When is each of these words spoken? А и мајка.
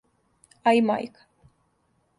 А 0.71 0.73
и 0.79 0.83
мајка. 0.87 1.25